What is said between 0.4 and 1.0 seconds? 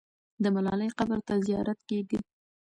د ملالۍ